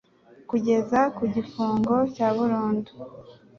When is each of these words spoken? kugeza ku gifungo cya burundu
kugeza 0.49 0.99
ku 1.15 1.23
gifungo 1.35 1.95
cya 2.15 2.27
burundu 2.37 2.91